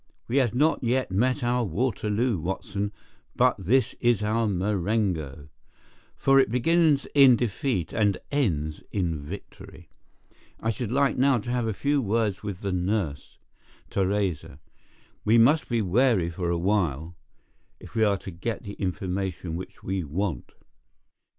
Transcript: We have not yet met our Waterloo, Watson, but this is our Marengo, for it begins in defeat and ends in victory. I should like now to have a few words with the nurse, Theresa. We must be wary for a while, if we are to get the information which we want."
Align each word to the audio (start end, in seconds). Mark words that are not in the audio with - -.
We 0.27 0.37
have 0.37 0.55
not 0.55 0.83
yet 0.83 1.11
met 1.11 1.43
our 1.43 1.63
Waterloo, 1.63 2.39
Watson, 2.39 2.91
but 3.35 3.55
this 3.63 3.93
is 3.99 4.23
our 4.23 4.47
Marengo, 4.47 5.49
for 6.15 6.39
it 6.39 6.49
begins 6.49 7.05
in 7.13 7.35
defeat 7.35 7.93
and 7.93 8.17
ends 8.31 8.81
in 8.91 9.21
victory. 9.23 9.89
I 10.59 10.71
should 10.71 10.91
like 10.91 11.17
now 11.17 11.37
to 11.37 11.51
have 11.51 11.67
a 11.67 11.71
few 11.75 12.01
words 12.01 12.41
with 12.41 12.61
the 12.61 12.71
nurse, 12.71 13.37
Theresa. 13.91 14.57
We 15.23 15.37
must 15.37 15.69
be 15.69 15.83
wary 15.83 16.31
for 16.31 16.49
a 16.49 16.57
while, 16.57 17.15
if 17.79 17.93
we 17.93 18.03
are 18.03 18.17
to 18.17 18.31
get 18.31 18.63
the 18.63 18.73
information 18.79 19.55
which 19.55 19.83
we 19.83 20.03
want." 20.03 20.53